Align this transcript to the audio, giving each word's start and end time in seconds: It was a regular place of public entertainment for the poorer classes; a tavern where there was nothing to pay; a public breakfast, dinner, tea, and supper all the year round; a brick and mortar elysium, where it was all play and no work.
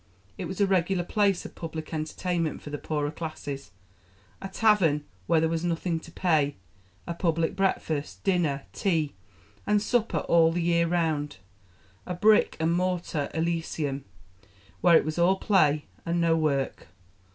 It 0.35 0.45
was 0.45 0.59
a 0.59 0.65
regular 0.65 1.03
place 1.03 1.45
of 1.45 1.53
public 1.53 1.93
entertainment 1.93 2.63
for 2.63 2.71
the 2.71 2.79
poorer 2.79 3.11
classes; 3.11 3.69
a 4.41 4.47
tavern 4.47 5.03
where 5.27 5.39
there 5.39 5.47
was 5.47 5.63
nothing 5.63 5.99
to 5.99 6.11
pay; 6.11 6.55
a 7.05 7.13
public 7.13 7.55
breakfast, 7.55 8.23
dinner, 8.23 8.63
tea, 8.73 9.13
and 9.67 9.79
supper 9.79 10.21
all 10.27 10.51
the 10.51 10.63
year 10.63 10.87
round; 10.87 11.37
a 12.07 12.15
brick 12.15 12.57
and 12.59 12.73
mortar 12.73 13.29
elysium, 13.35 14.03
where 14.81 14.97
it 14.97 15.05
was 15.05 15.19
all 15.19 15.35
play 15.35 15.85
and 16.03 16.19
no 16.19 16.35
work. 16.35 16.87